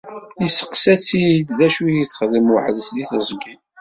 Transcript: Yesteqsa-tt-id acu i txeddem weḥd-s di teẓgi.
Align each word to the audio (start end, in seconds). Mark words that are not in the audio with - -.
Yesteqsa-tt-id 0.41 1.59
acu 1.65 1.83
i 1.87 2.03
txeddem 2.09 2.47
weḥd-s 2.53 2.87
di 2.95 3.03
teẓgi. 3.09 3.53